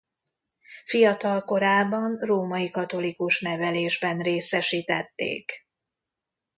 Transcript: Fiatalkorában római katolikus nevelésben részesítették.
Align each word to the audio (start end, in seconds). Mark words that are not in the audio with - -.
Fiatalkorában 0.85 2.17
római 2.19 2.69
katolikus 2.69 3.41
nevelésben 3.41 4.19
részesítették. 4.19 5.65